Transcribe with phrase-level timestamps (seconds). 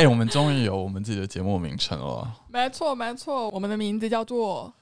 [0.00, 4.72] 哎、我们终于有我们自己的节目名称了，没错没错，我们的名字叫做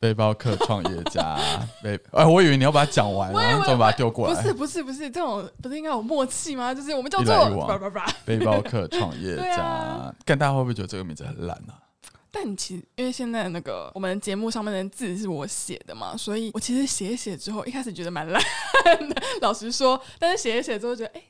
[0.00, 1.38] 背包客创业家。
[1.80, 4.34] 背，哎，我以为你要把它讲完，然后再把它丢过来。
[4.34, 6.74] 不是不是不是这种不是应该有默契吗？
[6.74, 7.34] 就是我们叫做。
[8.24, 11.78] 背包客创业 对家啊，看大家会不会觉得这个名字很烂啊？
[12.32, 18.42] 但你其实因为现在那个我们节目上面的字是我写的嘛，所以我其实写一写之后，一开始觉得蛮烂
[19.08, 21.22] 的，老实说，但是写一写之后觉得，哎、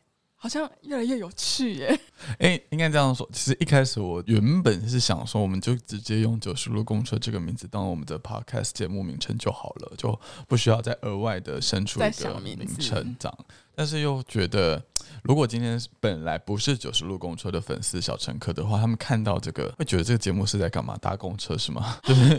[0.45, 1.99] 好像越来越有趣耶。
[2.39, 3.27] 哎、应该这样说。
[3.33, 13.39] 其实一开始我原本是想说，我们就直接用“九十路公车”这个名字当我们的 podcast 节目名称就好了，就不需要再额外的生出一个名字称这样。
[13.75, 14.81] 但是又觉得，
[15.23, 20.95] 如果今天本来不是九十路公车的粉丝小乘客的话，他们看到这个会觉得这个节目是在干嘛？
[20.99, 21.97] 搭公车是吗？
[22.05, 22.39] 就是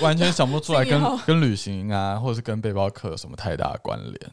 [0.00, 4.32] 完全想不出来跟 跟旅行啊，或者是跟背包客有什么太大的关联。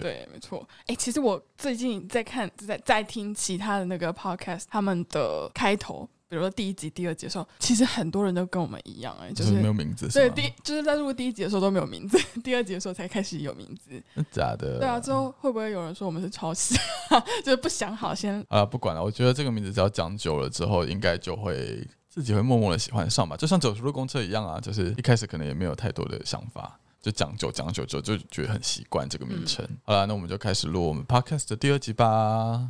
[0.00, 0.66] 对对，没错。
[0.86, 10.34] 哎、其实我最近在看，在在听其他的那个 podcast，他们的开头，比如说第一集、第二集的时候，其实很多人都跟我们一样、哎，就就是是没有名字对吗？
[10.34, 13.90] 第就是在录第一集的时候都没有名字， 第二集的时候才开始有名字。
[13.90, 14.78] 真的假的？
[14.78, 16.74] 对啊，之后会不会有人说我们是抄袭？
[17.44, 29.64] 就是不想好先啊，不管了，我觉得这个名字只要讲久了之后，应该就会自己会默默的喜欢上吧，就像九十路公车一样啊，就是一开始可能也没有太多的想法，就讲久讲久之后就觉得很习惯这个名称。
[29.84, 32.68] 好了，那我们就开始录我们 podcast 的第二集吧。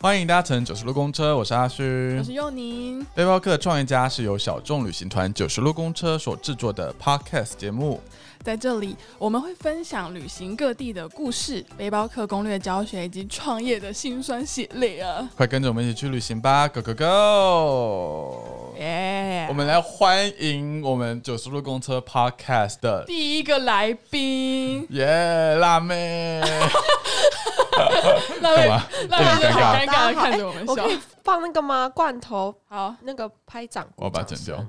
[0.00, 2.24] 欢迎搭乘九十路公车，我是阿勋我。
[2.24, 3.06] 是佑宁。
[3.14, 8.00] 背包客创业家是由小众旅行团九十路公车所制作的 podcast 节目。
[8.42, 15.28] 在这里，我们会分享旅行各地的故事、背包客攻略教学以及创业的辛酸血泪啊！
[15.36, 18.74] 快跟着我们一起去旅行吧，Go Go Go！
[18.78, 26.40] 耶、我们来欢迎我们九十路公车 podcast 的第一个来宾， 耶辣妹，
[28.40, 28.82] 那位干嘛？
[29.08, 30.92] 那位就很有点尴尬尴尬的看着我们笑我可。
[30.92, 31.88] 以放那个吗？
[31.88, 34.64] 罐头好，那个拍掌，我要把它剪掉。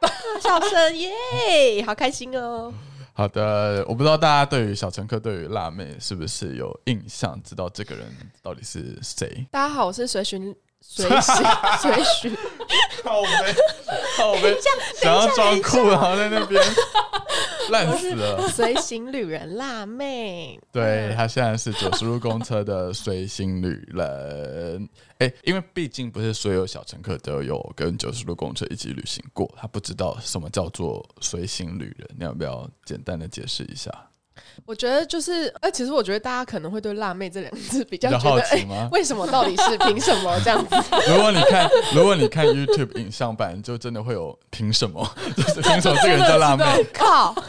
[0.42, 2.72] 笑声耶，好开心哦！
[3.12, 8.06] 好的，我不知道大家对于小乘客对于辣妹是不是有印象，知道这个人
[8.42, 9.46] 到底是谁？
[9.50, 11.44] 大家好，我是随寻随行
[11.80, 12.36] 随寻，
[13.02, 13.54] 靠背，
[14.16, 14.56] 靠背，
[14.96, 16.62] 想要装酷，然后在那边
[17.70, 18.48] 烂死了。
[18.48, 20.58] 随行旅人辣妹。
[20.72, 33.92] 对他现在是九十路公车的随行旅人，哎，因为毕竟不是所有小乘客都有跟九十路公车一起旅行过，他不知道什么叫做随行旅人，你要不要简单的解释一下？
[34.66, 38.88] 我觉得就是，呃，其实我觉得大家可能会对辣妹这两个字比较好觉得，哎、奇吗？
[38.92, 40.76] 为什么到底是凭什么这样子？
[41.08, 45.06] 如果你看，如果你看 YouTube 影像版，就真的会有凭什么？
[45.36, 46.84] 就是凭什么这个人叫辣妹？
[46.92, 47.34] 靠！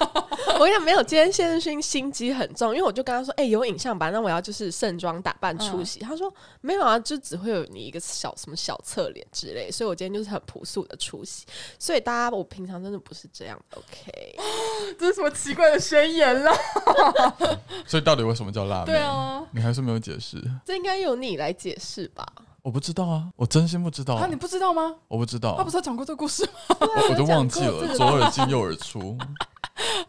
[0.59, 5.99] 我跟你讲，没有，今天谢日勋心机很重，因为我就跟他说，哎、有影像版，那我要就是盛装打扮出席。
[5.99, 11.45] 他说没有啊，就只会有你一个小什么小侧脸之类，所以我今天就是很朴素的出席。
[11.77, 14.35] 所以大家，我平常真的不是这样的，OK？
[14.99, 16.51] 这是什么奇怪的宣言啦？
[17.85, 18.93] 所以到底为什么叫辣妹？
[18.93, 20.41] 对啊，你还是没有解释。
[20.65, 22.25] 这应该由你来解释吧？
[22.61, 24.95] 我不知道啊，我真心不知道、啊，你不知道吗？
[25.07, 26.77] 我不知道，他不是有讲过这个故事吗？
[26.79, 29.17] 我我都忘记了， 左耳进右耳出。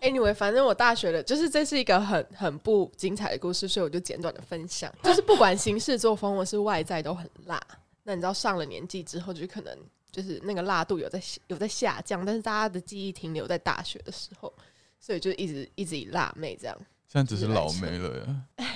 [0.00, 4.92] Anyway，反正我大学的，就是这是一个很很不精彩的故事，所以我就简短的分享。
[5.02, 7.60] 就是不管行事作风或是外在都很辣。
[8.02, 9.76] 那你知道上了年纪之后，就可能
[10.10, 14.52] 就是那个辣度有在有在下降，但是大家的记忆停留在大学的时候，
[15.00, 16.76] 所以就一直一直以辣妹这样。
[17.08, 18.66] 现在只是老妹了呀。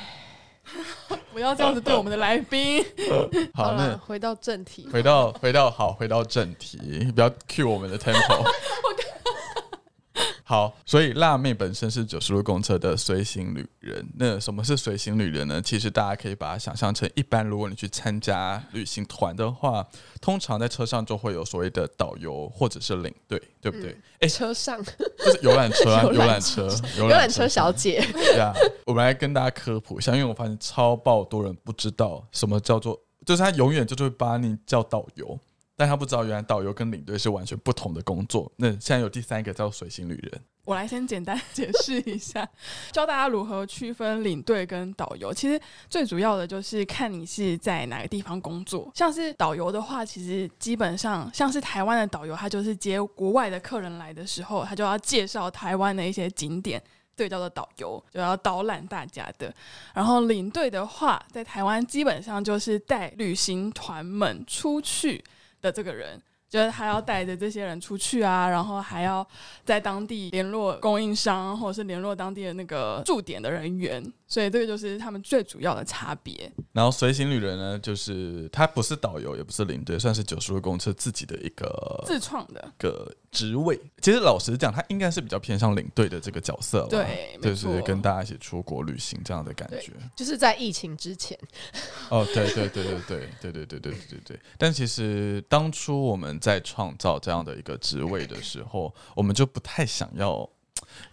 [1.31, 2.83] 不要这样子对我们的来宾。
[3.53, 6.79] 好，了，那回到正题，回到回到好，回到正题，
[7.15, 8.43] 不要 cue 我们的 tempo。
[10.55, 14.07] 好，所以辣妹本身是九十路公车的随行旅人。
[14.17, 15.61] 那什么是随行旅人呢？
[15.61, 19.85] 其实大家可以把它想象成，一般如果你去参加旅行团的话，
[20.21, 23.97] 通常在车上就会有所谓的导游或者是领队，对不对？
[24.21, 28.53] 哎、车上就是游览车啊，游游览览车，游游览车小姐， 对啊
[28.87, 35.37] 我们来跟大家科普一下，因为我发现超爆多人不知道什么叫做，就是他永远就是会把你叫导游，
[35.77, 38.51] 但他不知道原来导游跟领队是完全不同的工作。
[38.57, 42.49] 那现在有第三个叫随行旅人，我来先简单 解释一下，
[42.93, 45.35] 教大家如何区分领队跟导游。
[45.35, 45.61] 其实
[45.91, 48.91] 最主要的就是看你是在哪个地方工作。
[48.95, 56.83] 像是导游的话，其实基本上像是台湾的导游，他就是接国外的客人来的时候，他就要介绍台湾的一些景点。
[57.17, 59.55] 对叫做导游，就要导览大家的。
[59.95, 65.23] 然后领队的话，在台湾基本上就是带旅行团们出去
[65.65, 66.21] 的这个人。
[66.47, 69.27] 就是他要带着这些人出去啊，然后还要
[69.65, 74.01] 在当地联络供应商，或者是联络当地的那个驻点的人员，
[74.35, 76.53] 所以这个就是他们最主要的差别。
[76.73, 83.81] 然后随行旅人呢，就是他不是导游，也不是领队，算是九十路公车自己的一个自创的个职位。
[84.03, 89.93] 其实老实讲，他应该是比较偏向领队的这个角色吧，对，就是跟大家一起出国旅行这样的感觉。
[90.17, 91.39] 就是在疫情之前，
[92.11, 94.41] 哦，对对对对对对对对对对对对。
[94.59, 100.51] 但其实当初我们在创造这样的一个职位的时候，我们就不太想要。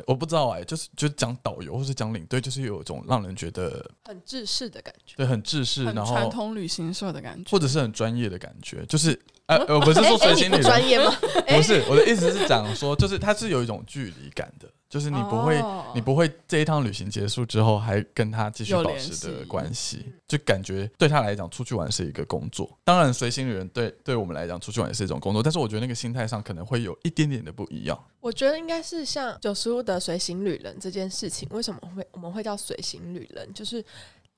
[0.06, 5.16] 我不知道哎、就是就讲导游或是讲领队，就是有一种让人觉得很制式的感觉。
[5.16, 7.62] 对很制式，然后传统旅行社的感觉或。
[7.62, 9.18] 者是很专业的感觉，就是
[9.48, 11.12] 呃，呃不是说随行旅人，专业吗？
[11.48, 22.70] 不是我的意思是讲说，就是它是有一种距离感的，就是你不会，哦你不会这一趟旅行结束之后还跟他继续保持的关系，就感觉对他来讲出去玩是一个工作。
[22.86, 28.00] 当然，随行旅人对对我们来讲出去玩也是一种工作，但是我觉得那个心态上可能会有一点点的不一样。
[28.22, 33.52] 我觉得应该是像九十五的随行旅人这件事情，为什么会我们会叫随行旅人？
[33.54, 33.84] 就是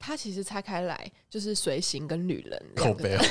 [0.05, 3.25] 它其实拆开来就是随行跟旅人两个口碑哦，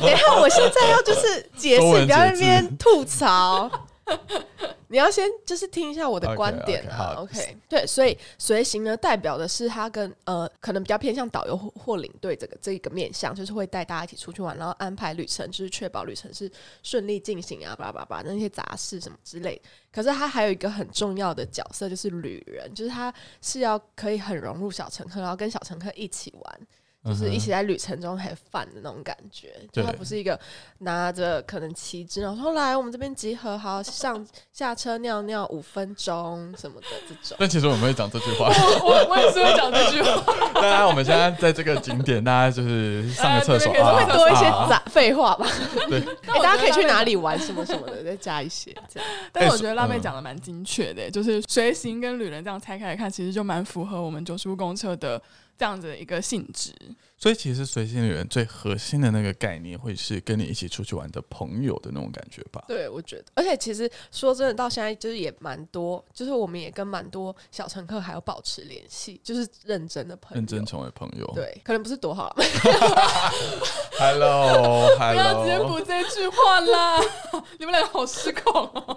[0.00, 3.70] 等一下，我现在要就是解释，不要在那边吐槽。
[4.90, 7.14] 你要先就是听一下我的观点啊。
[7.14, 16.50] 好 OK，对，所以随行呢，代表的是他跟呃，可能比较偏向导游或或领队这个这一个面向，就是会带大家一起出去玩，然后安排旅程，就是确保旅程是
[16.82, 19.60] 顺利进行啊，巴拉巴拉巴拉那些杂事什么之类。
[19.92, 23.12] 可是他还有一个很重要的角色，就是旅人，就是他
[23.42, 26.60] 是要可以很融入小乘客，然后跟小乘客一起玩。
[27.08, 30.38] 就是一起在旅程中 have fun 的那种感觉，就他对不是一个
[30.80, 37.36] 拿着可能旗帜，然后说来我们这边集合，好上下车尿尿五分钟什么的这种。
[37.40, 38.48] 但其实我们会讲这句话。
[38.82, 40.22] 我我也是会讲这句话，
[40.54, 45.46] 当然，我们现在在这个景点，大家就是上个厕所会多一些啊杂废话吧？
[45.88, 49.08] 对，哎、大家可以去哪里玩什么什么的，再加一些这样。
[49.32, 55.20] 但是我觉得辣妹嗯讲的蛮精确的，就是随行跟旅人这样拆开来看，其实就蛮符合我们九十五公车的
[55.58, 56.72] 这样子的一个性质。
[57.20, 62.64] 所以其实随性旅人最核心的那个概念，会是跟你一起出去玩的朋友的那种感觉吧？
[62.68, 71.28] 对，我觉得，而且其实说真的，到现在就是也蛮多，就是我们也跟蛮多小乘客还有保持联系，就是认真的朋友，认真成为朋友。
[71.34, 72.32] 对，可能不是多好
[73.98, 77.00] ，，Hello 不要直接 Hello，补这句话啦！
[77.58, 78.96] 你们两个好失控哦。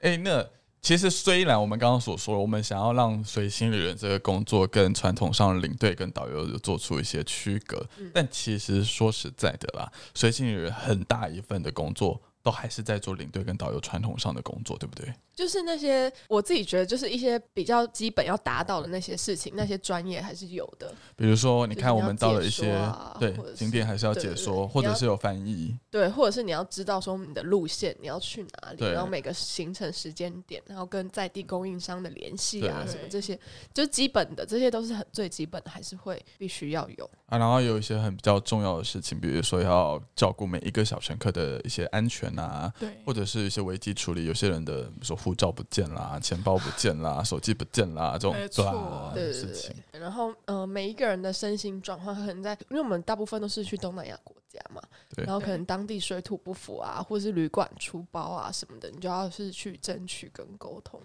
[0.00, 0.42] 哎、那
[0.82, 12.20] 其实虽然我们刚刚所说，我们想要让随行旅人这个工作跟传统上的领队跟导游有做出一些区隔，嗯但其实说实在的啦，随行旅人很大一份的工作。
[12.42, 15.12] 都还是在做领队跟导游传统上的工作，对不对？
[15.34, 20.92] 就是那些我自己觉得就是一些比较基本要达到的那些事情，那些专业还是有的。
[21.16, 25.74] 比如说，你看我们到了一些啊对景点，还是要解说，或者是有翻译。
[25.90, 33.38] 对，或者是你要知道说你的路线你要去哪里，然后每个行程时间点，然后跟在地供应商的联系啊，什么这些，
[33.72, 37.10] 就基本的，这些都是很最基本的，还是会必须要有。
[37.26, 49.74] 啊，然后有一些很比较重要的事情，比如说要照顾每一个小乘客的一些安全啊，对，或者是一些危机处理，有些人的比如说护照不见啦、钱包不见啦、手机不见啦这种没错吧对对对事情。
[49.90, 50.00] 对。
[50.00, 54.82] 然后呃，每一个人的身心转换可能在，因为我们大部分都是去东南亚国家嘛，
[55.14, 61.00] 对然后可能当地水土不服啊，或是旅馆出包啊什么的，你就要是去争取跟沟通。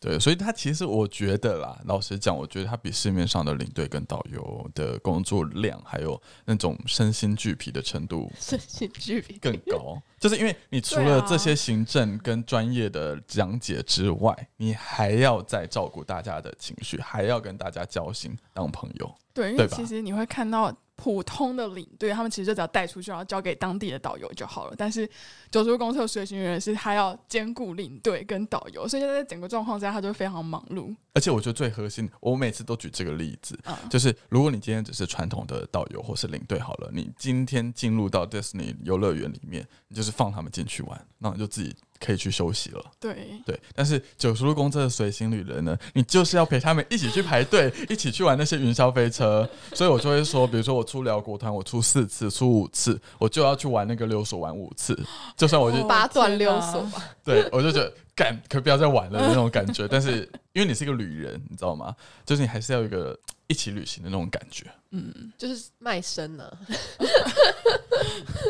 [0.00, 10.00] 对，所以他其实我觉得啦，老实讲，我觉得他比市面上的领队跟导游的工作量，还有那种身心俱疲的程度 身心俱疲更高。
[10.20, 19.14] 就是因为你除了这些行政跟专业的讲解之外，你还要再照顾大家的情绪，还要跟大家交心当朋友。
[19.34, 24.74] 对，因为对吧其实你会看到普通的领队，他们其实就只要带出去，然后交给当地的导游就好了。
[24.76, 25.08] 但是
[25.48, 30.92] 九州公车随行员是他要兼顾领队跟导游，所以在整个状况下，他就非常忙碌。
[31.14, 42.84] 而且我觉得最核心，我每次都举这个例子，啊、就是如果你今天只是传统的导游或是领队好了，你今天进入到 Disney 游乐园里面，你就是放他们进去玩，那你就自己可以去休息了。
[43.00, 49.48] 对，对，但是九十路公车的随行旅人呢，你就是要陪他们一起去排队， 一起去玩那些云霄飞车。
[49.74, 54.98] 所以我就会说，比如说我出辽国团，我出四次，出五次，我就要去玩那个溜索玩五次，
[55.36, 57.02] 就算我就、哦八段溜索吧。
[57.24, 59.86] 对我就觉得干，可不要再玩了那种感觉。
[59.88, 61.94] 但是因为你是一个旅人，你知道吗？
[62.24, 64.66] 就是你还是要有一个一起旅行的那种感觉。
[64.90, 66.50] 嗯，就是卖身呢、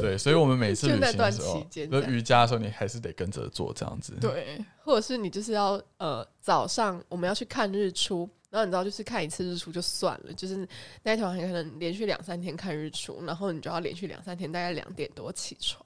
[0.00, 4.12] 对，所以我们每次旅就那段行的时候期，间就瑜伽的时候，你还是得跟着做这样子。
[4.20, 10.66] 对，或者是你就是要呃早上我们要去看日出，然后你知道就是看一次日出就算了，就是
[11.02, 15.84] 那一团可能连续两三天看日出，然后你就要连续两三天大概两点多起床，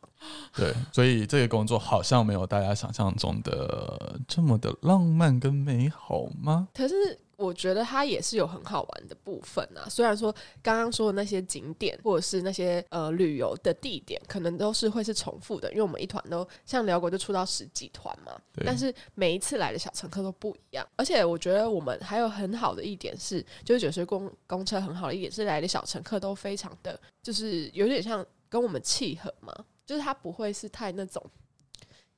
[0.55, 6.69] 对，所以这个工作好像没有大家想象中的这么的浪漫跟美好吗？
[6.75, 9.89] 可是我觉得它也是有很好玩的部分啊。
[9.89, 18.41] 虽然说刚刚说的那些景点或者是那些呃旅游的地点，可能都是会是重复的，因为我们一团都像辽国就出到十几团嘛。
[18.65, 29.53] 但是每一次来的小乘客都不一样，而且我觉得我们还有很好的一点是，就是九十公公车很好的一点是来的小乘客都非常的，就是有点像跟我们契合嘛，
[29.87, 31.25] 就是他不会是太那种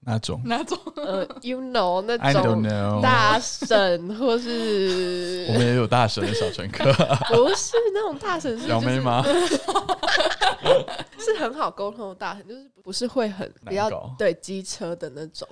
[0.04, 0.40] 那种。
[0.44, 0.78] 那种。
[0.96, 6.84] 呃，you know 那 I don't 种 know，大神或是 我们也有大神的小乘客，
[7.34, 9.22] 不是那种大神是就是小妹吗？
[11.18, 14.14] 是很好沟通的大神，就是不是会很比较难搞。
[14.18, 15.46] 对机车的那种。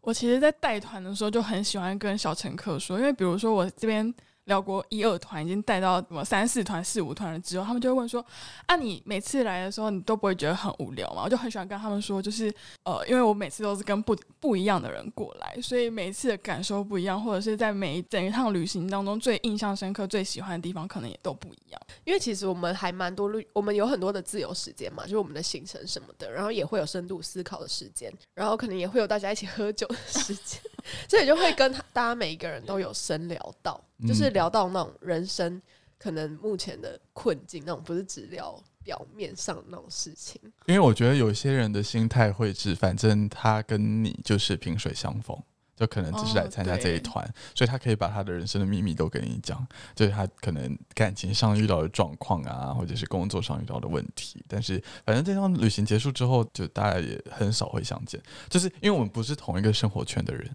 [0.00, 4.12] 我其实，在带团的时候就很喜欢跟小乘客说，因为比如说我这边
[4.48, 8.24] 辽国一二团已经带到什么三四团、四五团了之后，他们就会问说
[8.66, 12.52] ：“啊，你每次来的时候，你都不会觉得很无聊吗？”我就很喜欢跟他们说，就是
[12.82, 21.80] 呃，因为我每次都是跟不不一样的人过来，所以每次的感受不一样，或者是在每一整一趟旅行当中最印象深刻、最喜欢的地方，可能也都不一样。
[22.04, 30.60] 因为其实我们还蛮多旅，我们有很多的自由时间嘛，就是我们的行程什么的，然后也会有深度思考的时间，然后可能也会有大家一起喝酒的时间，
[31.08, 35.60] 所以就会跟大家每一个人都有深聊到，就是嗯聊到那种人生
[35.98, 40.40] 可能目前的困境，那种不是只聊表面上那种事情。
[40.66, 45.36] 因为我觉得有些人的心态会是，反正他跟你就是萍水相逢，
[45.76, 47.22] 就可能只是来参加这一团，
[47.54, 54.42] 所以他可以把他的人生的秘密都跟你讲，就是他可能感情上遇到的状况啊，或者是工作上遇到的问题。
[54.48, 60.48] 但是反正这趟旅行结束之后，就大家也很少会相见，就是因为我们不是同一个生活圈的人。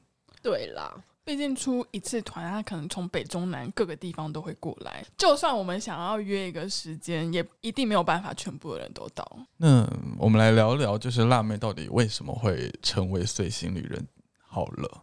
[0.43, 5.03] 对啦，毕竟出一次团，他可能从北中南各个地方都会过来。
[5.17, 9.25] 就算我们想要约一个时间，也一定没有办法全部的人都到。
[9.57, 9.87] 那
[10.19, 14.05] 我们来聊聊，就是辣妹到底为什么会成为随行旅人？
[14.45, 15.01] 好了，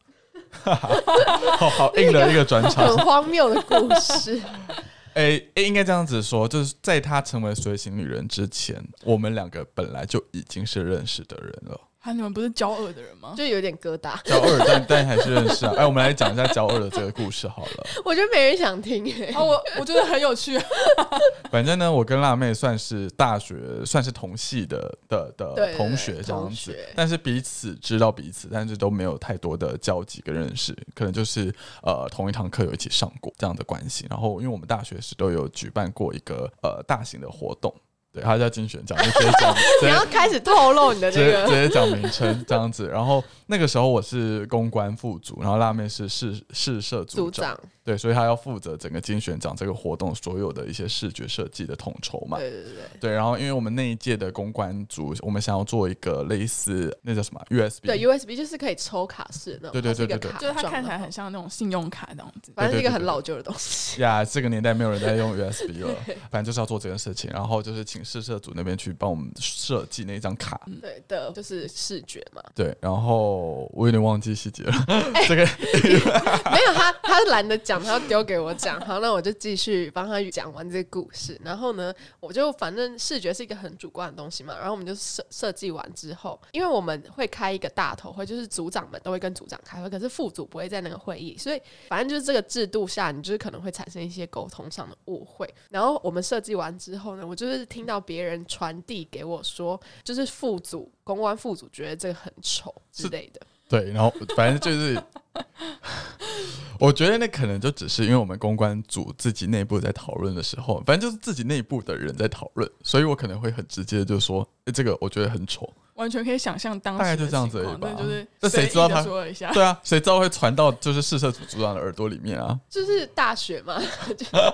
[1.59, 2.99] 好好硬的一个转场很。
[2.99, 4.41] 荒谬的故事。
[5.15, 11.81] 诶、诶应该这样子说，就是在她成为随行女人之前，我们两个本来就已经是认识的人了。
[12.01, 13.35] 啊，你们不是交恶的人吗？
[13.37, 15.75] 就有点疙瘩，交恶，但但还是认识啊。
[15.77, 17.87] 哎、我们来讲一下交恶的这个故事好了。
[18.07, 20.59] 我觉得没人想听哎、啊，我我觉得很有趣。
[21.53, 34.07] 反正呢，我跟辣妹算是大学算是同系的的的同学这样子但是彼此知道彼此，但是都没有太多的交集跟认识，可能就是呃同一堂课有一起上过这样的关系。
[34.09, 37.75] 然后因为我们大学时都有举办过一个呃大型的活动，
[38.13, 42.89] 对，他叫金选奖，就直接讲，直 你要开始透露你的直那个接直接讲名称这样子。
[42.89, 52.39] 然后那个时候我是公关副组，然后辣妹是试试社组组长，长，对，所以他要负责整个金选奖这个活动所有的一些视觉设计的统筹嘛。
[52.39, 62.53] 对对对对，然后因为我们那一届的公关组，我们想要做一个类似那叫什么 USB，对 USB 就是可以抽卡式的，对对对对对就是它看起来很像那种信用卡这样子。
[62.57, 64.03] 反正是一个很老旧的东西。
[64.03, 65.95] 呀这个年代没有人在用 USB 了，
[66.29, 70.61] 反正就是要做这件事情，然后就是请试社组那边去帮我们设计那张卡。
[70.81, 72.43] 对的，就是视觉嘛。
[72.55, 74.73] 对，然后我有点忘记细节了。
[75.29, 75.45] 这个
[76.51, 78.81] 没有他，他懒得讲，他要丢给我讲。
[78.81, 81.39] 好，那我就继续帮他讲完这个故事。
[81.45, 84.57] 然后呢，我就反正视觉是一个很主观的东西嘛。
[84.59, 95.53] 然后我们就设设计完之后，因为我们会开一个大头会，就是组长们都会跟组长开会，可是副组不会在那个会议，所以反正就是这个制度下，你就是可能会产生一些沟通上的误会。
[95.71, 103.41] 然后我们设计完之后呢，我就是听到别人传递给我说，就是副组公关副组觉得这个很丑之类的。
[103.69, 104.95] 对，然后反正就是，
[106.79, 115.71] 我觉得那可能就只是因为我们公关组自己内部在讨论的时候，反正就是自己内部的人在讨论，所以我可能会很直接地就说，诶这个我觉得很丑。
[115.97, 119.53] 完全可以想象当时大概就这样子而已吧就是这谁知道他说了一下？
[119.53, 122.59] 对啊，谁知道会传到就是试射组组长的耳朵里面啊？
[122.71, 123.79] 就是大学嘛，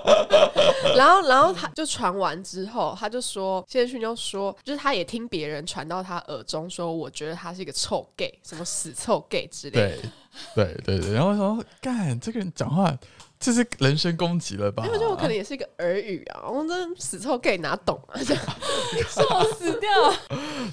[0.97, 10.09] 然后然后他就传完之后，他就说谢勋就说，就是他也听别人传到他耳中说，我觉得他是一个臭 gay，什么死臭 gay 之类的。
[10.55, 12.97] 对，对对，然后说干这个人讲话，
[13.39, 14.83] 这是人身攻击了吧？
[14.85, 18.19] 因为我觉得我可能也是一个耳语啊，我这死臭 gay 哪懂啊？
[18.25, 18.43] 这样
[19.09, 19.89] 笑死掉！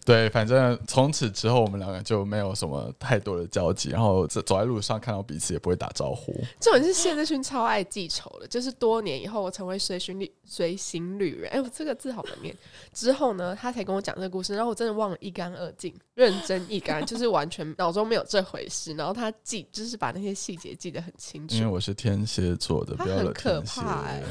[0.04, 6.35] 对，反正从此之后我们两个就没有什么太多的交集，然后走走在路上看到彼此也不会打招呼。
[6.59, 12.56] 这种是谢志勋超爱记仇的，就是多年以后我成为随行旅随行旅人，哎、我这个字好难念。
[12.94, 18.94] 之后呢，他才跟我讲这个故事，然后我真的忘了一干二净，认真一干， 就是完全脑中没有这回事。
[18.94, 21.75] 然后他记，就是把那些细节记得很清楚因为。
[21.75, 23.61] 我是天蝎座的，他不要惹很可。
[23.62, 24.23] 怕哎、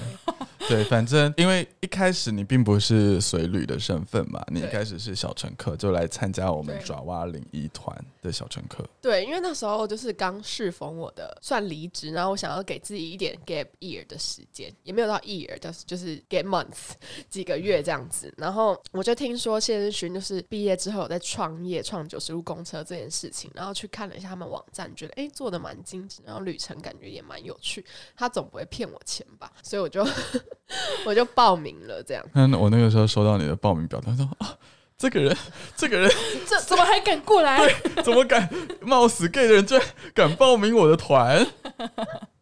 [0.70, 8.88] 对，反正因为一开始你并不是随旅的身份嘛，你一开始是小乘客，就来参加我们爪哇领一团的小乘客。
[9.02, 16.94] 对，因为那时候就是刚适逢我的算离职，然后我想要给自己一点 gap year 的时间，也没有到 year，就是就是 gap months
[17.30, 18.34] 几个月这样子。
[18.38, 27.84] 然后我就听说谢日勋就是毕业之后有在创业，创九十路公车这件事情，然后去看了一下他们网站，觉得诶做的蛮精致，然后旅程感觉也蛮有趣。
[28.16, 29.52] 他总不会骗我钱吧？
[29.64, 30.06] 所以我就
[31.06, 32.26] 我就报名了，这样。
[32.34, 34.56] 那我那个时候收到你的报名表，他说啊，
[34.98, 35.36] 这个人，
[35.76, 36.10] 这个人
[36.48, 37.60] 这怎么还敢过来？
[38.04, 38.50] 怎么敢
[38.82, 41.46] 冒死 gay 的人，居然敢报名我的团？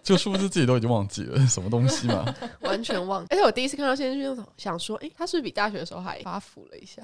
[0.04, 2.26] 就是不是自己都已经忘记了什么东西嘛。
[2.62, 7.02] 完全忘，而且我第一次看到谢日勋，想说，诶，他是不是比大学的时候还发福了一下？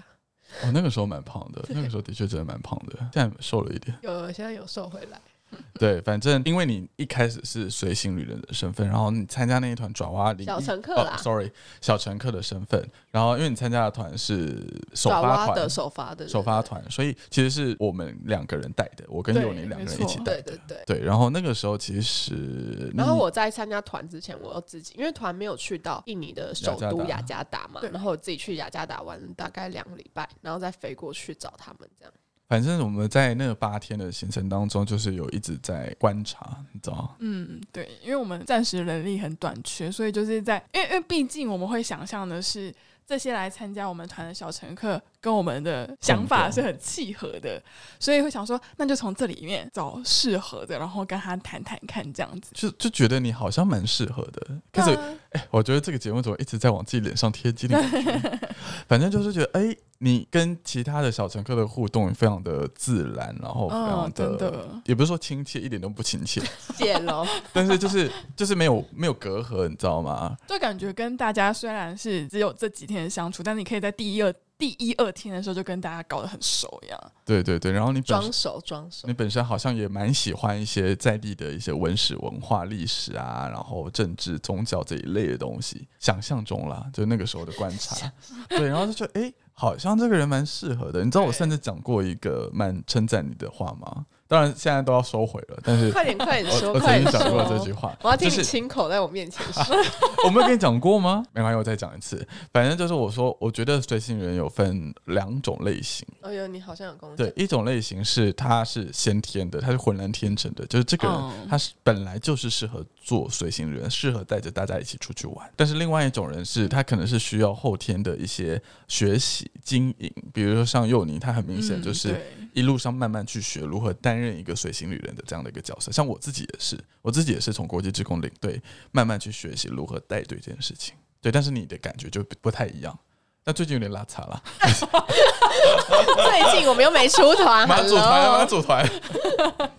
[0.63, 3.95] 我、那个时候蛮胖的，那个时候的确真的蛮胖的，现在瘦了一点。
[4.01, 5.21] 有，现在有瘦回来。
[5.79, 14.57] 对，反正因为你一开始是随行旅人的身份，然后你参加那一团爪哇领小一乘客啦哦、，sorry，小乘客的身份，然后因为你参加的团是
[14.93, 20.41] 首爪发团哇的首发的首发，团，所以其实是我们两个人带的，我跟对佑宁两个人一起带的。
[20.41, 20.97] 对对对。
[20.97, 32.13] 对，然后那个时候其实，然后我在参加团之前，我又自己因为团没有去到印尼的首都雅加达嘛，然后我自己去雅加达玩大概两个礼拜，然后再飞过去找他们这样。
[32.47, 37.15] 反正我们在那八天的行程当中，就是有一直在观察，你知道吗？
[37.19, 42.73] 嗯，对，因为我们暂时人力很短缺，所以就是在，因为因为毕竟我们会想象的是
[43.05, 47.61] 这些来参加我们团的小乘客跟我们的想法是很契合的，
[47.99, 52.51] 所以会想说，那就从这里面找适合的，然后跟他谈谈看这样子。
[52.53, 58.39] 就就觉得你好像蛮适合的，开始对啊我觉得这个节目怎么一直在往自己脸上贴金的感觉？
[58.87, 66.41] 反正就是觉得，哎、你跟其他的小乘客的互动非常的自然，然后非常的，也不是说亲切，一点都不亲切，
[66.77, 70.37] 谢喽，但是就是就是没有没有隔阂，你知道吗？
[70.47, 76.99] 就感觉跟大家虽然是只有这几天的相处，但你可以在第一二第一二天的时候就跟大家搞得很熟一样。
[77.23, 79.13] 对对对，然后你装熟装熟你。
[79.13, 85.87] 本身好像也蛮喜欢一些在地的一些文史文化、历史啊，然后政治、宗教这一类的东西。
[85.99, 88.11] 想象中啦，就那个时候的观察，
[88.49, 91.03] 对，然后就觉得哎、诶好像这个人蛮适合的。
[91.03, 94.05] 你知道我甚至讲过一个蛮称赞你的话吗？
[94.27, 97.57] 当然现在都要收回了，但是快点快点说，我我曾经讲过这！
[97.59, 99.63] 句话，我要听你亲口在我面前说。
[100.25, 101.23] 我没有跟你讲过吗？
[101.33, 102.25] 没关系，我再讲一次。
[102.51, 106.05] 反正就是我说，我觉得随行人有分两种类型。
[106.21, 115.49] 哎呦，你好像有跟我对，一种类型是他是先天的，他是浑然天成的，就是这个人、嗯他是本来就是适合做随行人，适合带着大家一起出去玩。
[115.55, 122.19] 但是另外一种人是他可能是需要后天的一些学习经营，比如说像幼宁，他很明显就是
[122.57, 125.91] 一路上慢慢去学如何担任一个随行旅人的这样的一个角色。
[125.91, 128.59] 像我自己也是，我自己也是从国际职工领队
[128.91, 130.95] 慢慢去学习如何带队这件事情。
[131.21, 132.97] 对，但是你的感觉就不不太一样。
[133.43, 138.83] 但最近有点拉差了，最近我们又没出团，马祖团，马祖团，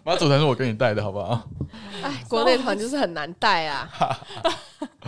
[0.04, 1.48] 马祖团是我跟你带的，好不好？
[2.00, 3.90] 哎，国内团就是很难带啊。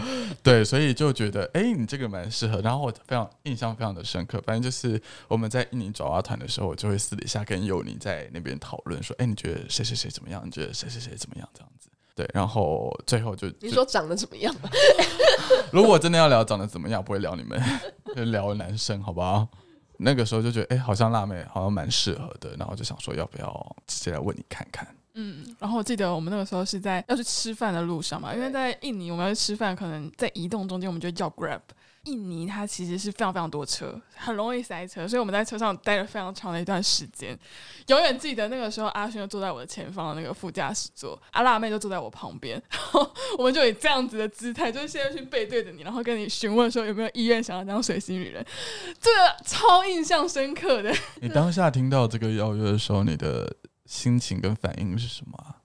[0.42, 2.60] 对，所以就觉得，哎、你这个蛮适合。
[2.60, 10.42] 然后我非常印象非常的深刻，反正就是我们在印尼爪哇团的时候，我就会私底下跟佑宁在那边讨论说，哎、你觉得谁谁谁怎么样？
[10.44, 11.48] 你觉得谁谁谁怎么样？
[11.54, 11.88] 这样子。
[12.14, 14.54] 对，然后最后就就你说长得怎么样？
[15.72, 17.58] 如果真的要聊长得怎么样，不会聊你们，
[18.14, 19.48] 就聊男生，好不好？
[20.02, 24.86] 那个时候就觉得，哎、好像辣妹好像蛮适合的，然后就想说，要不要直接来问你看看？
[25.14, 31.60] 嗯，然后我记得我们那个时候是在要去吃饭的路上嘛，因为在印尼我们要去吃饭，可能在移动中间我们就叫 Grab。
[32.04, 37.38] 印尼它其实是非常非常多车，很容易塞车，所以我们在车上待了非常长的一段时间。
[37.88, 48.42] 永远记得那个时候，阿轩就坐在我的前方的那个副驾驶座，阿辣妹就坐在我旁边， 然后我们就以这样子的姿态，就是现在去背对着你，然后跟你询问说有没有意愿想要当水星女人，
[48.98, 50.90] 这个超印象深刻的。
[51.20, 53.54] 你当下听到这个邀约的时候，你的
[53.90, 55.59] 心情跟反应是什么啊、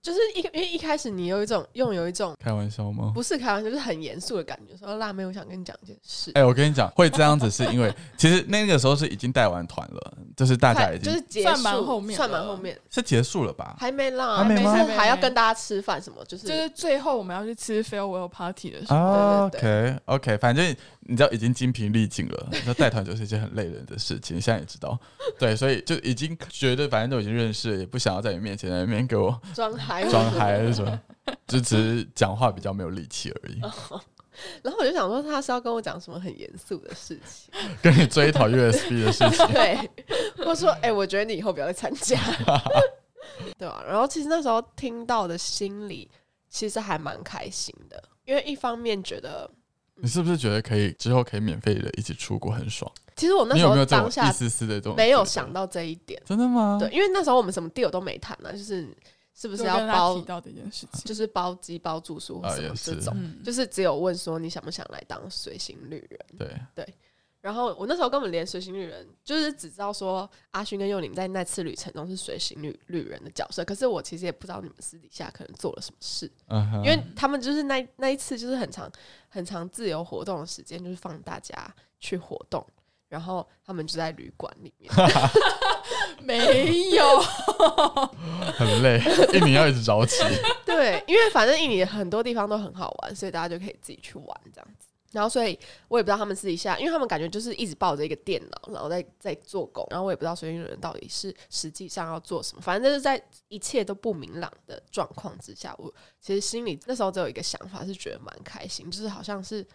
[0.00, 3.10] 就是一因为一开始你有一种用有一种开玩笑吗？
[3.12, 4.76] 不是开玩笑，就是很严肃的感觉。
[4.76, 6.30] 说辣妹，我想跟你讲一件事。
[6.36, 13.74] 哎、我跟你讲，会这样子是因为 其实那个时候是已经带完团了，就是大家 已经就是结算束，蛮后面算蛮后面，是结束了吧？
[13.80, 20.76] 还没啦，还没吗就是还要跟大家吃饭什么，就是就是最后我们要去吃 farewell party 的时候，啊对，OK OK，反正
[21.08, 24.98] 你知道已经精疲力尽了， 那带团就是一件很累人的事情，你现在也知道，
[25.38, 30.08] 对，所以就已经觉得反正都已经认识了，也不想要在你面前在那边给我装嗨。
[30.08, 31.00] 装嗨是什么，
[31.46, 33.60] 就只是讲话比较没有力气而已，
[34.62, 39.46] 然后我就想说，他是要跟我讲什么很严肃的事情，跟你追讨 USB 的事情。
[39.54, 39.78] 对，
[40.44, 42.20] 或说，哎、我觉得你以后不要再参加，
[43.58, 46.10] 对吧、然后其实那时候听到的心里
[46.50, 49.50] 其实还蛮开心的，因为一方面觉得
[49.96, 52.90] 你是不是觉得可以之后可以免费的一起出国很爽？
[53.16, 56.76] 其实我那时候你有没有这种当下一丝丝的这种没有想到这一点，真的吗？
[56.78, 58.86] 对，因为那时候我们什么 deal 都没谈呢，就是
[59.34, 61.02] 是不不是要包提，到这件事情？
[61.04, 66.20] 就是包机包住宿什么这种，嗯，就是只有问说你想不想来当随行旅人。
[66.74, 66.86] 对，
[67.46, 76.28] 然后我那时候根本连随行旅人，就是只知道说阿勋跟幼宁在那次旅程中是随行旅旅人的角色，可是我其实也不知道你们私底下可能做了什么事，
[76.82, 78.90] 因为他们就是那那一次就是很长
[79.28, 82.66] 很长自由活动的时间，就是放大家去活动，
[83.08, 84.92] 然后他们就在旅馆里面，
[86.18, 87.20] 没有，
[88.58, 89.00] 很累，
[89.34, 90.16] 印尼要一直早起。
[90.64, 94.18] 对，因为反正印尼很多地方都很好玩，所以大家就可以自己去。
[95.16, 102.60] 然后，所以我也不知道他们私底下，因为他们感觉就是一直抱着一个电脑，然后在在做工，然后我也不知道随行人到底是实际上要做什么。
[102.60, 109.66] 反正就是在一切都不明朗的状况之下，我其实心里那时候只有一个想法，是觉得蛮开心，就是好像是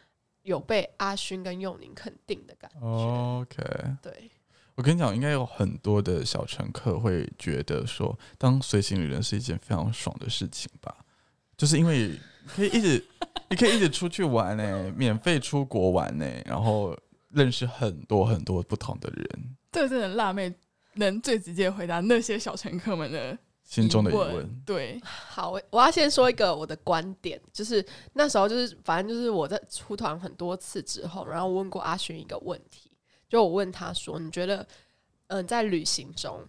[0.44, 2.80] 有被阿勋跟佑宁肯定的感觉。
[2.80, 3.64] OK，
[4.02, 4.32] 对，
[4.76, 10.96] 我跟你讲，应该有很多的小乘客会觉得说，当随行旅人是一件非常爽的事情吧，
[11.58, 13.06] 就是因为可以一直，
[13.52, 16.98] 你可以一直出去玩呢、免费出国玩呢、然后
[17.30, 20.54] 认识很多很多不同的人，这个真的辣妹
[20.94, 24.62] 能最直接回答那些小乘客们的心中的疑问问。
[24.66, 32.90] 对，好，我我要先说一个我的观点，就是那时候就是反正就是我在出团很多次之后，然后我问过阿勋一个问题，
[33.28, 34.66] 就我问他说，你觉得
[35.28, 36.42] 嗯、在旅行中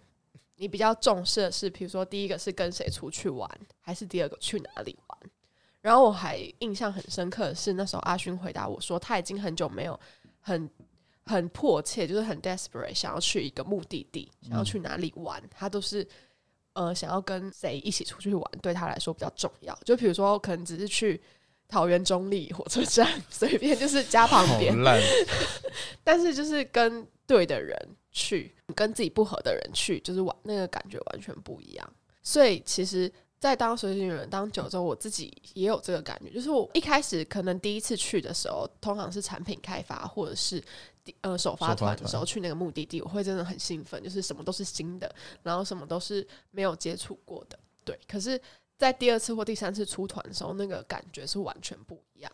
[0.55, 3.49] 你比较重视的是，比如说第一个是跟谁出去玩，
[3.81, 5.19] 还是第二个去哪里玩？
[5.83, 9.99] 然后我还印象很深刻的是，那时候阿勋回答我说，他已经很久没有
[10.39, 10.69] 很
[11.25, 16.07] 很迫切，就是很 desperate 想要去一个目的地，想要去哪里玩，他都是
[16.71, 19.77] 呃想要跟谁一起出去玩，对他来说比较重要。
[19.83, 21.21] 就比如说，可能只是去
[21.67, 24.73] 桃园中立火车站， 随便就是家旁边，
[26.01, 27.77] 但是就是跟对的人
[28.13, 31.93] 去，跟自己不合的人去，就是玩那个感觉完全不一样。
[32.21, 33.11] 所以其实，
[33.43, 40.63] 在当随行人当久之后，我自己也有这个感觉，就是我一开始可能第一次去的时候，通常是产品开发或者是
[41.19, 47.59] 呃首发团的时候去那个目的地，我会真的很兴奋，就是什么都是新的，然后什么都是没有接触过的。
[47.83, 48.39] 对，可是，
[48.77, 52.31] 在第二次或第三次出团的时候，那个感觉是完全不一样。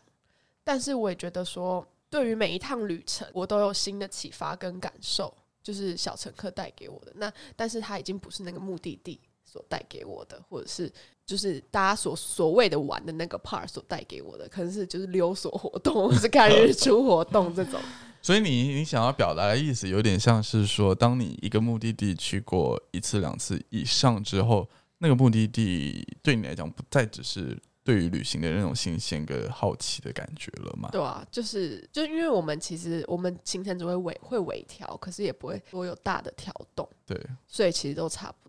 [0.64, 7.12] 但是我也觉得说，对于每一趟旅程，我都有新的启发跟感受，就是小乘客带给我的。
[7.16, 9.20] 那但是他已经不是那个目的地
[9.52, 10.92] 所带给我的，或者是
[11.26, 17.80] 就是大家所所谓的玩的那个 part 所带给我的，可能是就是溜索活动，或是看日出活动这种。
[18.22, 30.90] 所以你你想要表达的意思，有点像是说，当你一个目的地去过一次两次以上之后，那个目的地对你来讲不再只是对于旅行的那种新鲜跟好奇的感觉了嘛？
[30.92, 38.49] 对啊，就是就因为我们其实我们行程只会微会微调，可是也不会多有大的调动，对，所以其实都差不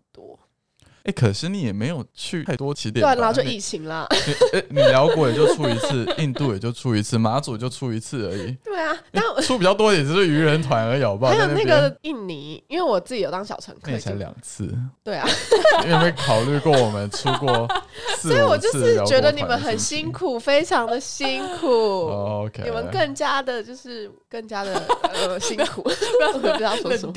[1.03, 4.07] 哎、可是你也没有去太多起点对啊，然后就疫情啦。
[4.51, 11.31] 你诶你辽国也就出一次，印度也就出一次，马祖就出一次而已，对啊，但出比较多也只是愚人团而已，好不好？
[11.31, 15.27] 还有那个印尼，因为我自己有当小乘客，那才两次，对啊，
[15.83, 17.67] 你有没有考虑过我们出过
[18.17, 21.67] 四所以我就是觉得你们很辛苦，非常的辛苦。
[21.67, 24.81] 哦，OK，你们更加的，就是更加的
[25.13, 27.13] 呃辛苦， 我也不知道说什么。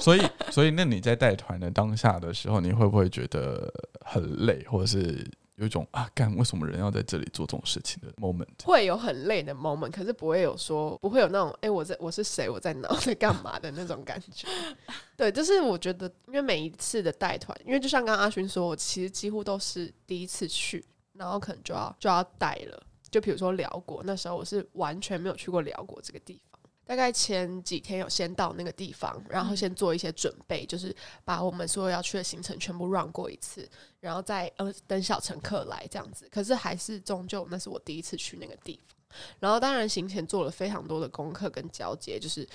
[0.00, 3.72] 所以，所以那你在带团的当下的时候，你会不会觉得
[4.04, 5.24] 很累，或者是
[5.56, 8.46] 有一种啊，干为什么人要在这里做这种事情的 moment？
[8.64, 14.46] 会有很累的 moment，可是不会有说不会有那种哎、我在我是谁，我在哪，我在干嘛的那种感觉。
[15.16, 22.82] 对，就是我觉得，因为每一次的带团，因为就像刚刚阿勋说，我其实几乎都是第一次去，然后可能就要就要带了。
[23.10, 26.47] 就比如说辽国，那时候我是完全没有去过辽国这个地方。
[26.88, 33.68] 大概前几天有先到那个地方，然后先做一些准备，就是把我们所有要去的行程全部 run 过一次，
[34.00, 36.26] 然后再呃等小乘客来这样子。
[36.32, 38.96] 可是还是终究那是我第一次去那个地方，
[39.38, 42.48] 然后当然行前做了非常多的功课跟交接，就是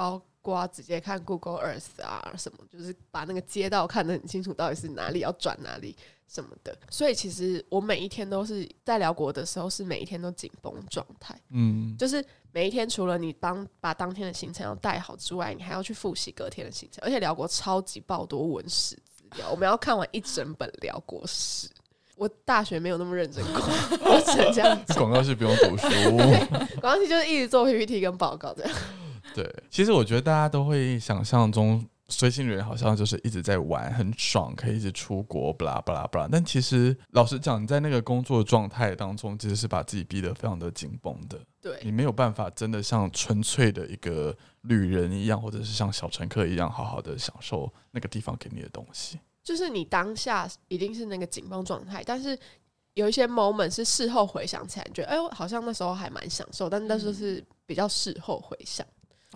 [0.00, 5.94] 包括直接看 Google Earth 啊什么，就是把那个街道看得很清楚，到底是哪里要转哪里
[6.26, 6.74] 什么的。
[6.88, 11.38] 所以其实我每一天都是在辽国的时候，是每一天都紧绷状态。
[11.50, 21.68] 嗯，就是每一天除了你当把当天的行程要带好之外，你还要去复习隔天的行程，而且辽国超级爆多文史资料，我们要看完一整本辽国史。
[22.16, 23.62] 我大学没有那么认真过，
[24.10, 24.96] 我只能这样讲。
[24.96, 25.86] 广告是不用读书。
[26.80, 28.72] 广告系就是一直做 PPT 跟报告这样。
[29.34, 36.28] 对，其实我觉得大家都会想象中随行人好像就是一直在玩，很爽，可以一直出国，不啦不啦不啦。
[36.30, 41.38] 但其实老实讲，你在那个工作状态当中，其实是把自己逼得非常的紧绷的。
[41.62, 49.20] 对你没有办法真的像纯粹的一个旅人一样，或者是像小乘客一样，好好的享受那个地方给你的东西。
[49.44, 52.36] 就是你当下一定是那个紧绷状态，但是
[52.94, 58.84] 有一些 moment 是事后回想起来，觉得哎呦，好像那时候还蛮享受，但那时候是比较事后回想。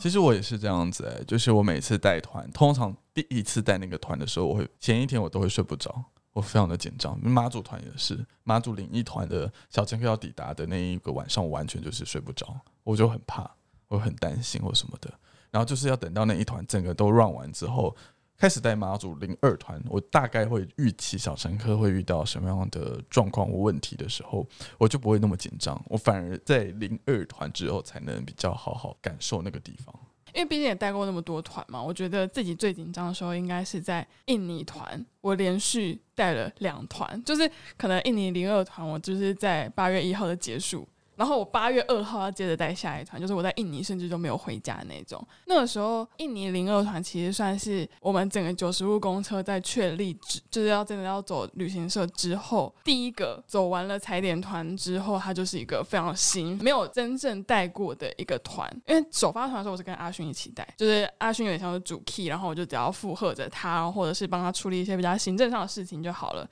[0.01, 7.19] 其实我也是这样子哎、就是我每次带团，通常第一次带那个团的时候，我会前一天我都会睡不着，我非常的紧张。
[7.23, 13.49] 马祖团也是，马祖领一团的小乘客要抵达的那一个晚上，我完全就是睡不着，我就很怕，
[13.89, 15.13] 我很担心或什么的。
[15.51, 17.95] 然后就是要等到那一团整个都 run 完之后，
[18.37, 24.47] 开始带马祖零二团，我大概会预期小乘客会遇到什么样的状况或问题的时候，
[24.79, 29.95] 我就不会那么紧张，我反而在零二团之后才能比较好好感受那个地方。
[30.35, 45.25] 因为毕竟也带过那么多团嘛，我觉得自己最紧张的时候应该是在印尼团，我连续带了两团，就是可能印尼零二团，我就是在八月一号的结束，然后我八月二号要接着带下一团，就是我在印尼甚至都没有回家的那种。
[45.47, 50.17] 那个时候，印尼零二团其实算是我们整个九十路公车在确立，
[50.51, 58.69] 就是要真的要走旅行社之后，第一个走完了踩点团之后，它就是一个非常新、没有真正带过的一个团。
[58.87, 66.49] 因为首发团的时候，我是跟阿勋一起带，就是阿勋有点像是主 key，然后我就只要附和着他，或者是帮他处理一些比较行政上的事情就好了。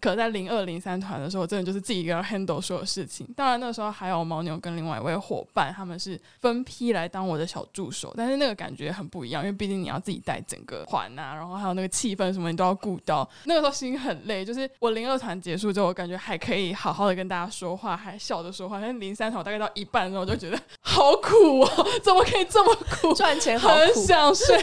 [0.00, 3.26] 可在零二零三团的时候，我真的就是自己一个人 handle 所有事情。
[3.36, 13.28] 当然那时候还有牦牛跟另外一位伙伴，他们是分批来当我的小助手，但是那个感觉很不一样，因为毕竟你要自己带整个团啊，然后还有那个气氛什么你都要顾到。
[13.44, 18.80] 那个时候心很累，就是我零二团结束之后，我感觉还可以好好的跟大家说话，还笑着说话。
[18.80, 23.12] 但是零三团我大概到一半的时候，我就觉得好苦哦，怎么可以这么苦？
[23.14, 24.56] 赚钱好很苦，想睡，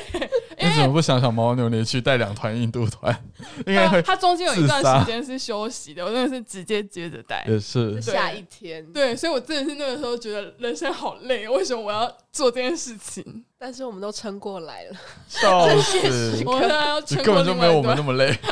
[0.59, 3.13] 因 为你怎么不想想牦牛你去带两团印度团？
[3.65, 7.45] 应该他会他中间有一段时间是休息的，我真的是直接接着带。
[7.47, 8.85] 也是下一天。
[8.93, 13.45] 对，所以我真的是那个时候觉得人生好累，为什么我要做这件事情？
[13.57, 14.97] 但是我们都撑过来了。
[15.27, 18.37] 笑死，我现在要你撑过根本就没有我们那么么累。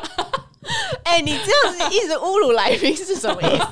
[1.04, 3.66] 哎、你这样子一直侮辱来宾是什么意思？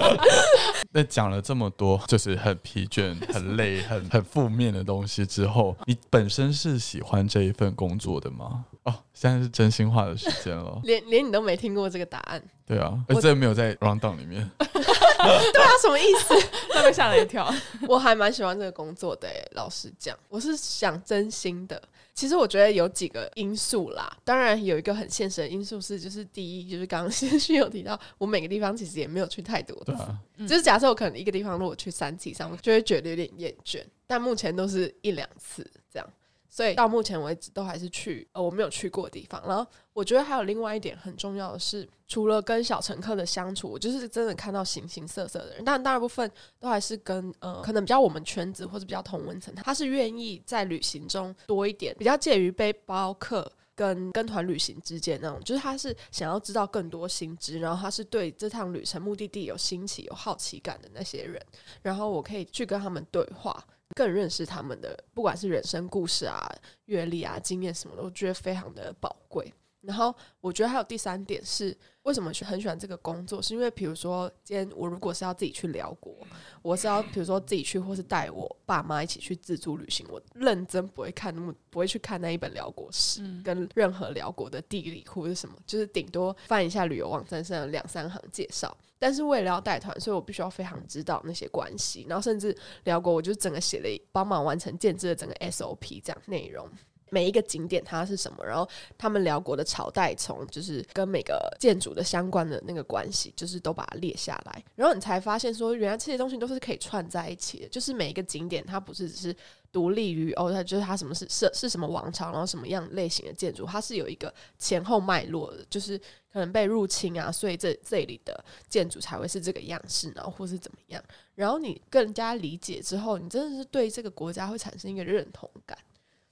[0.92, 8.66] 那讲了这么多，就是很疲倦、很累、很 很负面的东西之后，你本身是喜欢这一份工作的吗？
[8.90, 10.80] 哦，现在是真心话的时间了。
[10.86, 14.50] 连连你都没听过这个答案，对啊，我真的没有在 round down 里面。
[14.60, 16.34] 对啊，什么意思？
[16.74, 17.54] 会被吓了一跳。
[17.88, 21.82] 我还蛮喜欢这个工作的、欸，老实讲，我是想真心的。
[22.14, 36.08] 其实我觉得有几个因素啦，当然有一个很现实的因素是，就是第一，就是刚刚先旭有提到，我每个地方其实也没有去太多次，对啊，就是假设我可能一个地方如果去三次以上，我就会觉得有点厌倦，但目前都是一两次这样，
[36.50, 39.42] 所以到目前为止都还是去呃我没有去过的地方。
[39.48, 53.52] 然后我觉得还有另外一点很重要的是，除了跟小乘客的相处，我就是真的看到形形色色的人，但大部分都还是跟呃可能比较我们圈子或者比较同温层，他是愿意在旅行中多一点，比较介于背包客。
[53.80, 61.42] 跟跟团旅行之间那种，就是他是想要知道更多新知，然后他是对这趟旅程目的地有新奇、有好奇感的那些人，
[61.82, 63.66] 然后我可以去跟他们对话，
[63.96, 66.46] 更认识他们的，不管是人生故事啊、
[66.88, 69.54] 阅历啊、经验什么的，我觉得非常的宝贵。
[69.82, 76.16] 然后我觉得还有第三点是，为什么很喜欢这个工作，是因为比如说今天我如果是要自己去辽国，
[76.62, 88.76] 我是要比如说自己去，或是带我爸妈一起去自助旅行，我认真不会看那么不会去看那一本辽国史，嗯跟任何辽国的地理或者什么，就是顶多翻一下旅游网站上的两三行介绍。
[89.02, 96.70] 但是为了要带团，所以我必须要非常知道那些关系，然后甚至辽国我就整个写了一帮忙完成建制的整个 SOP 这样内容。
[97.10, 98.68] 每一个景点它是什么，然后
[98.98, 107.68] 他们辽国的朝代从就是跟每个建筑的相关的那个关系，就是都把它列下来，然后你才发现说，原来这些东西都是可以串在一起的。
[107.70, 109.36] 就是每一个景点它不是只是
[109.72, 115.98] 独立于哦，它就是它什么是是是什么王朝，然后什么样类型的建筑，它是有一个前后脉络的，就是
[116.32, 121.04] 可能被入侵啊，所以这这里的建筑才会是这个样式，然后或是怎么样。
[121.36, 125.78] 然后你更加理解之后，你真的是对这个国家会产生一个认同感。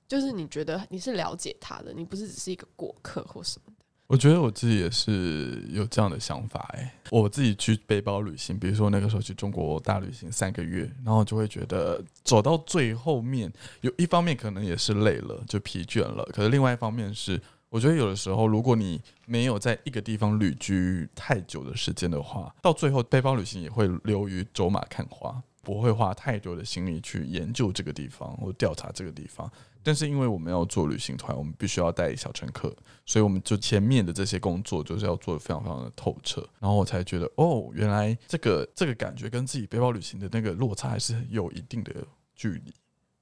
[0.07, 3.83] 就是你觉得你是了解他的，你不是只是一个过客或什么的。
[4.07, 25.43] 我觉得我自己也是有这样的想法哎、我自己去背包旅行，比如说那个时候去中国大旅行三个月，然后就会觉得走到最后面，有一方面可能也是累了，就疲倦了，可是另外一方面是，我觉得有的时候如果你没有在一个地方旅居太久的时间的话，到最后背包旅行也会流于走马看花。
[25.63, 29.51] 不会花太多的心力去研究这个地方或调查这个地方。
[29.83, 36.41] 但是因为我们要做旅行团，我们必须要带小乘客，所以我们就前面的这些工作就是要做的非常非常的透彻。
[36.59, 41.93] 然后我才觉得，哦，原来这个这个感觉跟自己背包旅行的那个落差还是有一定的
[42.35, 42.73] 距离。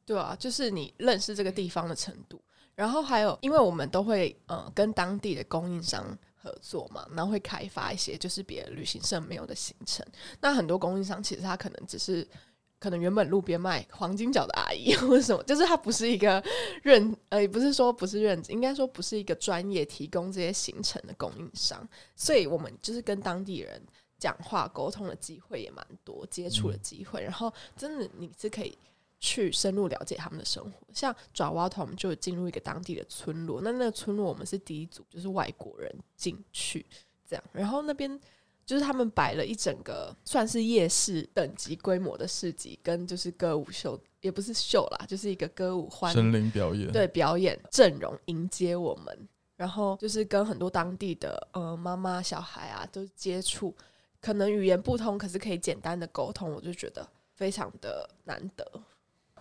[0.05, 2.39] 对啊，就是你认识这个地方的程度，
[2.75, 10.05] 然后还有，因为我们都会呃跟当地的供应商合作嘛，然后会开发一些就是别的旅行社没有的行程。
[10.39, 12.27] 那很多供应商其实他可能只是
[12.85, 16.43] 可能原本路边卖黄金角的阿姨 或者什么，就是他不是一个
[16.83, 23.81] 认呃，也不是说不是认，应该说不是一个专业提供这些行程的供应商，所以我们就是跟当地人
[24.19, 28.77] 讲话沟通的机会也蛮多，接触的机会，然后真的你是可以。
[29.17, 33.59] 去深入了解他们的生活，像爪哇团，我们就进入一个当地的村落。
[33.63, 36.85] 那那个村落，我们是第一组，就是外国人进去
[37.27, 37.43] 这样。
[37.51, 38.19] 然后那边
[38.65, 49.27] 就是他们摆了一整个算是夜市等级规模的市集，跟就是歌舞秀，也不是秀啦，就是一个歌舞欢森林表演，对表演阵容迎接我们。
[49.55, 53.73] 然后就是跟很多当地的呃妈妈、小孩啊都接触，
[54.19, 58.69] 可能语言不通，可是可以简单的沟通，我就觉得非常的难得。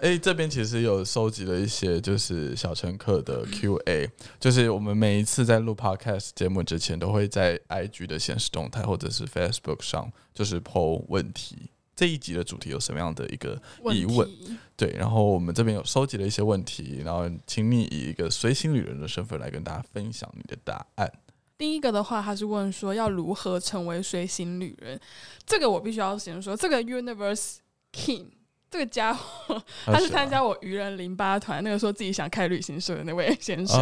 [0.01, 11.71] 哎，这边其实有收集了一些就是小乘客的 Q&A，就是我们每一次在录 Podcast 节目之前，都会在 IG 的现实动态或者是 Facebook 上就是 PO 问题。
[11.97, 13.57] 这一集的主题有什么样的一个
[13.93, 14.29] 疑问？
[14.77, 21.11] 对，然后我们这边有收集了一些问题，然后请你以一个随行旅人的身份来跟大家分享你的答案。
[21.57, 25.01] 第一个的话，他是问说要如何成为随行旅人，
[25.47, 27.59] 这个我必须要先说，这个 Universe
[27.93, 28.27] King。
[28.75, 33.79] 这个家伙，他是参加我愚人零八团那个说自己想开旅行社的那位先生。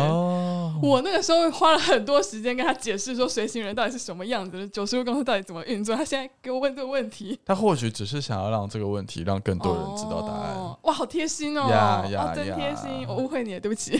[0.82, 5.96] 我那个时候花了很多时间跟他解释说随行人到底是什么样子，九十路公司到底怎么运作。
[5.96, 10.76] 他现在给我问这个问题，他或许只是想要让这个问题让更多人知道答案。
[10.82, 11.68] 哇，好贴心哦！
[11.70, 13.98] 哇，真贴心，我误会你了，对不起。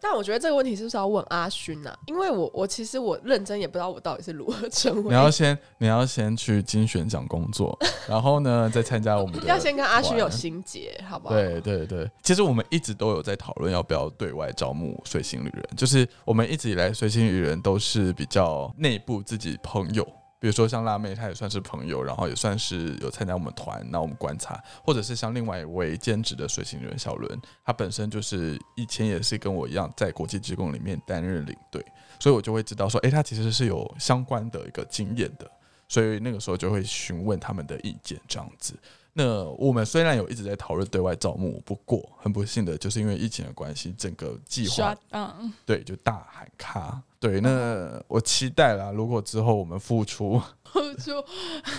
[0.00, 1.92] 但我觉得这个问题是不是要问阿勋呐？
[2.06, 5.10] 因为我我其实我认真也不知道我到底是如何成为。
[5.10, 9.46] 你要先你要先去金选奖工作，然后呢再参加我们的。
[9.46, 11.34] 要先跟阿勋有心结，好不好？
[11.34, 20.06] 对对对，其实我们一直都有在讨论要不要对外招募随行旅人，就是我们一直以来随行旅人都是比较内部自己朋友。
[20.40, 31.84] 比如说像辣妹，她也算是朋友，然后也算是有参加我们团，那我们观察，或者是像另外一位兼职的随行人小伦，他本身就是以前也是跟我一样在国际职工里面担任领队，
[32.18, 35.48] 所以我就会知道说，诶，他其实是有相关的一个经验的，
[35.86, 38.74] 所以那个时候就会询问他们的意见这样子。
[39.12, 47.02] 那我们虽然有一直在讨论对外招募，不过很不幸的就是因为疫情的关系，整个计划，嗯，对，就大喊卡。
[47.18, 51.10] 对，那我期待啦，如果之后我们付出付出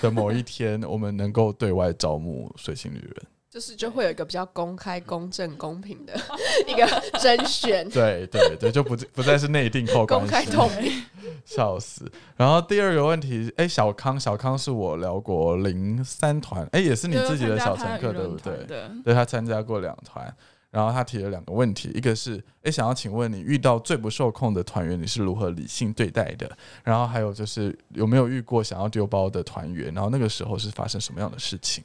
[0.02, 3.26] 的某一天，我们能够对外招募随行旅人。
[3.52, 6.14] 就是就会有一个比较公开、公正、公平的
[6.66, 6.88] 一个
[7.20, 11.04] 甄选，对对对，就不不再是内定后公开透明，
[11.44, 12.10] 笑死。
[12.38, 18.66] 然后第二个问题，哎，小康，小康是我辽国零三团，哎，也是你自己的小乘客，对不对？
[19.04, 20.34] 对，他参加过两团，
[20.70, 26.50] 然后他提了两个问题，一个是，哎，想要请问你遇到最不受控的团员，你是如何理性对待的？
[26.86, 29.94] 然后还有就是有没有遇过想要丢包的团员？
[29.94, 31.84] 然后那个时候是发生什么样的事情？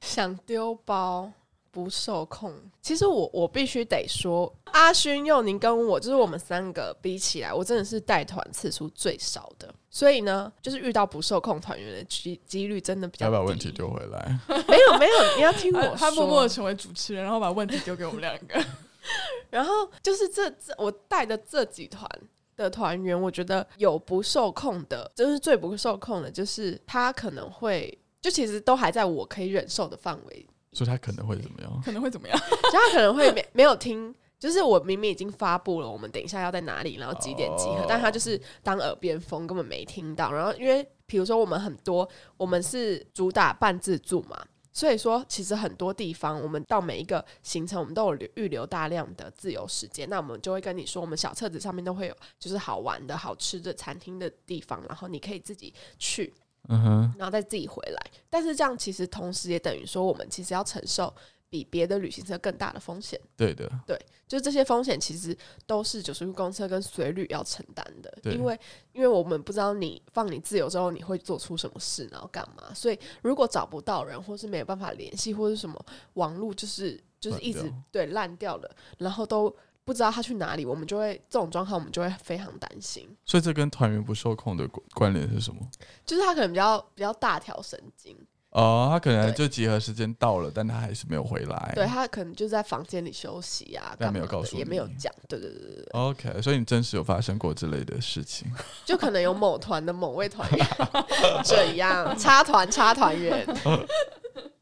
[0.00, 1.30] 想丢包
[1.70, 9.72] 不受控，其实我我必须得说，阿勋、佑宁跟我，就是我们三个比起来，我真的是带团次数最少的。
[9.90, 13.26] 所以呢，就是遇到不受控团员的几几率真的比较。
[13.26, 14.38] 要把问题丢回来？
[14.48, 15.96] 没有没有，你要听我说。
[15.96, 18.64] 他默默的成为主持人，然后把问题丢给我们两个。
[19.50, 22.08] 然后就是这这我带的这几团
[22.56, 27.97] 的团员，我觉得有不受控的，就是最不受控的，就是他可能会。
[28.20, 31.82] 就其实都还在我可以忍受的范围，所以他可能会怎么样？
[31.84, 32.38] 可能会怎么样？
[32.50, 40.32] 就他可能会没没有听，就是我明明已经发布了，我们等一下要在哪里，然后几点集合，但他就是当耳边风，根本没听到。
[40.32, 44.36] 然后因为比如说我们很多，我们是主打半自助嘛，
[44.72, 56.34] 所以说其实很多地方，我们到每一个行程，我们都有预留大量的自由时间，那我们就会跟你说，我们小册子上面都会有就是好玩的好吃的餐厅的地方，然后你可以自己去。
[56.68, 61.12] 嗯哼，然后再自己回来，但是这样其实同时也等于说，我们其实要承受
[61.48, 63.18] 比别的旅行社更大的风险。
[63.36, 68.58] 对的，对，就是这些风险其实都是九十路公车跟随旅要承担的，因为
[68.92, 75.82] 因为我们不知道你放你自由之后你会做出什么事，然后干嘛，所以如果找不到人，或是没有办法联系，或是什么
[76.14, 79.54] 网络就是就是一直对烂掉了，然后都。
[79.88, 83.08] 不知道他去哪里，我们就会这种状况，我们就会非常担心。
[83.24, 85.66] 所以这跟团员不受控的关联是什么？
[86.04, 88.14] 就是他可能比较比较大条神经，
[88.50, 91.72] 哦，他可能就集合时间到了，但他还是没有回来。
[91.74, 95.10] 对他可能就在房间里休息啊，但没有告诉也没有讲。
[95.26, 98.46] 对对对对对，OK，所以你真实有发生过之类的事情。
[98.84, 100.66] 就可能有某团的某位团员
[101.42, 103.46] 这样插团插团员，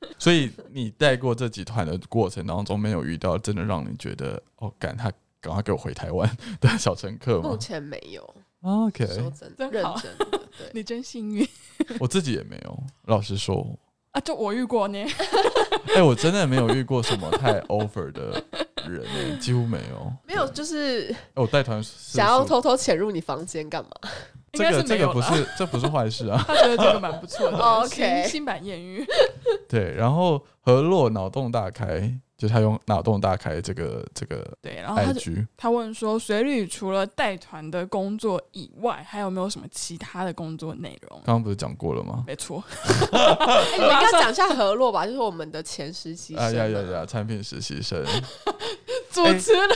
[0.18, 8.34] 所以你带过这几团的过程当中，没有遇到真的让你觉得哦，赶他赶快给我回台湾 的小乘客吗目前没有。
[8.62, 10.70] ？OK，说真认真好真的，对。
[10.74, 11.46] 你真幸运
[12.00, 12.82] 我自己也没有。
[13.04, 13.78] 老实说，
[14.16, 14.20] 啊！
[14.20, 14.98] 就我遇过呢，
[15.94, 18.42] 哎、我真的没有遇过什么太 over 的
[18.88, 20.10] 人、欸，几乎没有。
[20.26, 23.90] 没有，就是哎我带团想要偷偷潜入你房间干嘛？
[24.52, 24.98] 应该这个这。
[24.98, 26.42] 个不是这不是坏事啊。
[26.46, 29.06] 他觉得这个蛮不错的 哦 OK 新新版艳遇，
[29.68, 41.20] 对，然后何洛脑洞大开，就他用脑洞大开这个这个对，然后他就他问说，水旅除了带团的工作以外，还有没有什么其他的工作内容？
[41.24, 42.24] 刚刚不是讲过了吗？
[42.26, 42.62] 没错，
[43.12, 46.53] 哎你们应该讲一下河洛吧，就是我们的前实习生啊啊。
[46.53, 47.07] 呀呀呀！
[47.07, 48.05] 产品实习生，
[49.11, 49.68] 主持人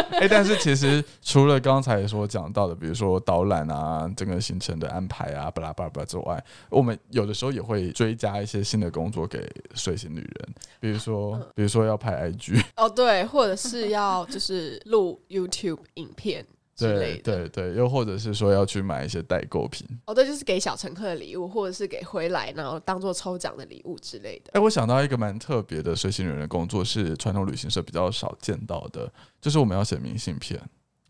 [0.20, 10.48] 哎、但是其实除了刚才所讲到的，比如说导览啊、整个行程的安排啊、巴拉巴拉巴拉之外，我们有的时候也会追加一些新的工作给随行旅人，
[10.80, 16.44] 比如说，比如说要拍 IG，哦，对，或者是要就是录 YouTube 影片
[16.76, 17.48] 之类对的。
[17.48, 19.86] 对对，又或者是说要去买一些代购品。
[20.06, 24.50] 哦，对，就是给小乘客的礼物，或者是给回来然后当做抽奖的礼物之类的。
[24.52, 29.10] 哎、我想到一个蛮特别的随行旅人的工作，是传统旅行社比较少见到的，
[29.40, 30.60] 就是我们要写明信片，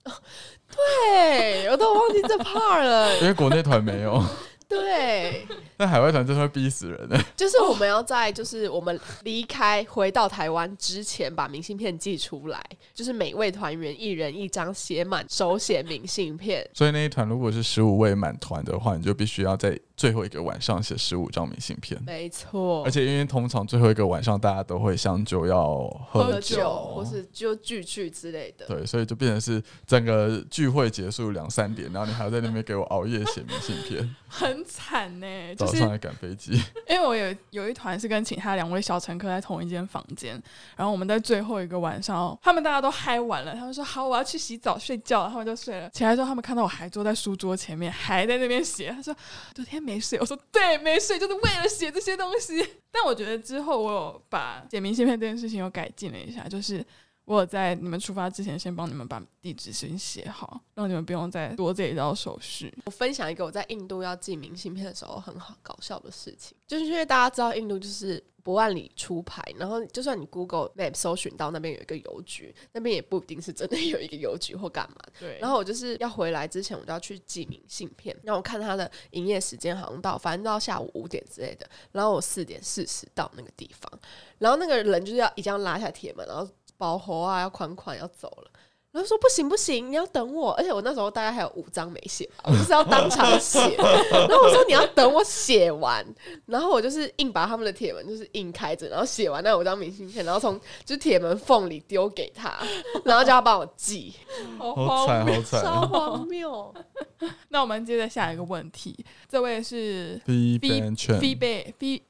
[0.70, 3.18] 对，我都忘记这 part 了。
[3.20, 4.22] 因为国内团没有，
[4.68, 5.46] 对，
[5.76, 7.18] 但海外团真的会逼死人的。
[7.36, 12.64] 就是我们要在就是我们离开回到台湾之前，把明信片寄出来，
[12.94, 16.68] 就是每位团员一人一张写满手写明信片。
[16.72, 22.00] 所以那一团如果是十五位满团的话，你就必须要在最后一个晚上写十五张明信片。
[22.04, 28.66] 没错，而且因为通常最后一个晚上大家都会相酒要喝喝酒，或是就聚聚之类的。
[28.66, 36.52] 对，所以就变成是整个聚会结束两三点，然后你还要在那边给我熬夜写明信片， 很惨呢，就是早上来赶飞机。
[36.88, 40.40] 因为我有有一团是跟其他两位小乘客在同一间房间，
[40.76, 45.90] 然后我们在最后一个晚上，他们大家都嗨完了，他们说好，我要去洗澡睡觉了，他们就睡了。
[45.90, 49.14] 起来之后，他们看到我还坐在书桌前面，还在那边写，他说
[49.54, 52.66] 昨天没睡，我说对，没睡，就是为了写这些东西。
[52.92, 56.84] 但我觉得之后我有把写明信片这件事情又改进了一下，就是。
[57.26, 62.72] 我有在你们出发之前，先帮你们把地址先写好，让你们不用再多这一道手续。
[62.86, 74.96] 我分享一个我在印度要寄明信片的时候很好搞笑的事情，就是因为大家知道印度就是不按理出牌，然后就算你 Google Map 搜寻到那边有一个邮局，那边也不一定是真的 有一个邮局或干嘛。
[75.18, 78.16] 对，然后我就是要回来之前，我就要去寄明信片。
[78.22, 81.68] 然后我看他的营业时间好像到，反正到下午五点之类的。
[81.90, 84.00] 然后我四点四十到那个地方，
[84.38, 86.48] 然后那个人就是要一定要拉下铁门，然后
[86.78, 88.50] 保活啊要款款要走了。
[88.92, 93.60] 然后说不行不行，你要等我，而且我那时候大概还有五张没写吧，我就是要当场写。
[93.76, 96.02] 然后我说你要等我写完，
[96.46, 102.56] 然后我就是硬把他们的铁门就是硬开着，然后写完那五张明信片，然后从就是铁门缝里丢给他，
[103.04, 104.14] 然后叫他帮我寄。
[104.56, 105.62] 好好惨，好惨。
[105.62, 106.74] 超荒谬！
[107.50, 110.80] 那我们接着下一个问题，这位是 B B
[111.20, 111.34] B
[111.78, 112.02] B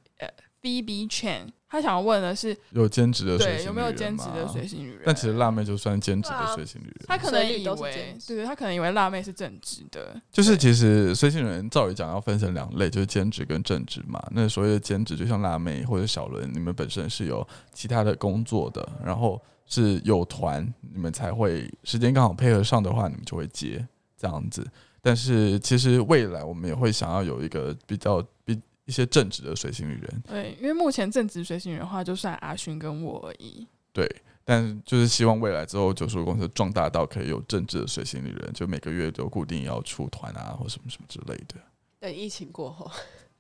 [0.67, 5.03] B B Chen，他想问的是，有兼职的随行对有没有兼职的随行旅人？
[5.07, 14.21] 但其实辣妹就算兼职的随行旅人，他可能以为兼，职对对，他可能以为辣妹是正职的，就是其实随行人照理讲要分成两类，就是兼职跟正职嘛。
[14.33, 23.87] 那所谓的兼职，就像辣妹或者小伦，你们本身是有其他的工作的，然后是有团，你们才会时间刚好配合上的话，你们就会接
[24.19, 24.67] 这样子。
[25.01, 33.67] 但是其实未来我们也会想要有一个比较比一些正直的随行旅人，对，因为目前正直随行员的话，就算阿勋跟我而已。
[33.93, 34.09] 对。
[34.49, 41.57] 但就是希望未来之后九叔公司壮大到可以有正直的随行旅人，就每个月都固定要出团啊，或什么什么之类的。
[41.99, 42.89] 等疫情过后，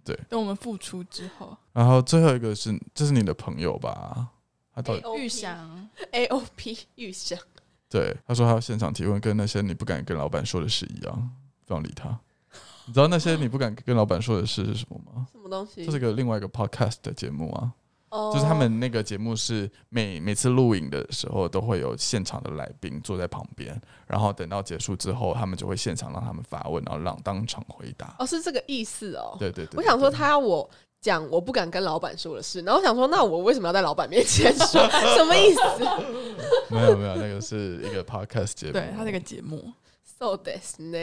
[0.05, 4.27] 对等我们复出之后，然后最后一个是，这是你的朋友吧？
[4.75, 7.39] 他到底 AOP 预想 AOP 玉祥，
[7.89, 11.31] 对他说他要现场提问，跟那些你不敢跟老板说的事一样，
[11.65, 12.19] 不要理他。
[12.87, 15.27] 你知道那些你不敢跟老板说的事是什么吗？
[15.33, 15.85] 什么东西？
[15.85, 17.73] 这是个另外一个 podcast 的节目啊，
[18.11, 28.15] 哦就是他们那个节目是每每次录影的时候都会有现场的来宾坐在旁边，然后等到结束之后，他们就会现场让他们发问，然后让当场回答。
[28.19, 29.37] 哦是这个意思哦。
[29.39, 30.69] 对对对我想说他要我
[31.01, 34.81] 讲我不敢跟老板说的事，然后我想说那我为什么要在老板面前说？
[35.17, 35.61] 什么意思
[36.71, 39.73] 没有没有，那个是一个 podcast 节目，对他那个节目
[40.19, 40.99] ，？So this 呢？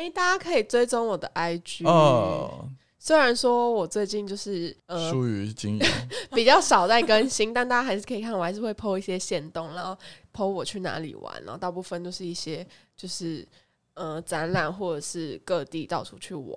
[0.00, 2.66] 哎，大家可以追踪我的 IG 哦，
[2.98, 5.86] 虽然说我最近就是呃疏于经营，
[6.32, 9.94] 比较少在更新， 但大家还是可以看，我还是会 PO 一些线动，然后
[10.32, 13.46] PO 我去哪里玩，然后大部分都是一些就是
[13.92, 16.56] 呃展览或者是各地到处去玩。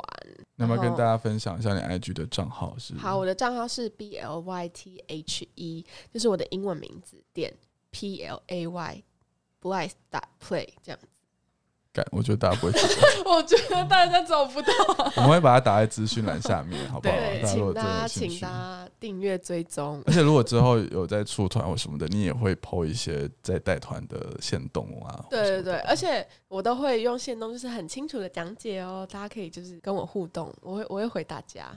[0.56, 2.94] 那么跟大家分享一下你 IG 的账号是？
[2.96, 7.54] 好，我的账号是 B L Y T H E，就是我的英文名字点
[7.92, 9.04] P L A Y
[9.62, 11.00] Blythe dot play 这样。
[11.94, 12.80] 感，我觉得大家不会记
[13.24, 14.74] 得， 我觉得大家找不到。
[15.16, 17.16] 我们会把它打在资讯栏下面，好不好？
[17.16, 18.48] 对大家如果请大家真的有兴趣请大。
[18.50, 20.02] 家订阅追踪。
[20.08, 25.24] 而且如果之后有在出团或什么的，你也会 PO 一些在带团的线动啊。
[25.30, 31.68] 对对对，而且我都会用线动，就是很清楚的讲解哦，大家可以就是跟我互动，我会我会回大家。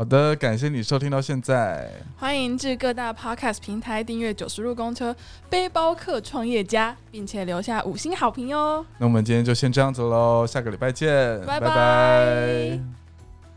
[0.00, 5.14] 好的，感谢你收听到现在，欢迎至各大 podcast 平台订阅《九十路公车
[5.50, 8.82] 背包客创业家》，并且留下五星好评哟。
[8.96, 12.80] 那我们今天就先这样子喽，下个礼拜见，拜拜拜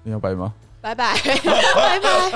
[0.04, 0.54] 你要拜吗？
[0.82, 2.32] 拜拜拜拜，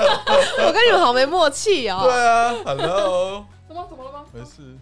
[0.66, 2.00] 我跟你们好没默契哦。
[2.02, 4.24] 对啊，Hello，怎么怎么了吗？
[4.32, 4.74] 没事。